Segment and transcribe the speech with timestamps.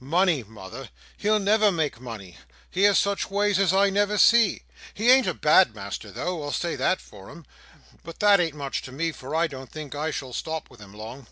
[0.00, 0.90] "Money, mother!
[1.16, 2.36] He'll never make money.
[2.68, 4.62] He has such ways as I never see.
[4.92, 7.46] He ain't a bad master though, I'll say that for him.
[8.02, 10.92] But that ain't much to me, for I don't think I shall stop with him
[10.92, 11.28] long."